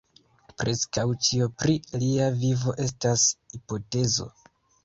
[0.61, 4.31] Preskaŭ ĉio pri lia vivo estas hipotezo.